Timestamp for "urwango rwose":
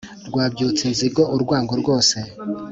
1.35-2.17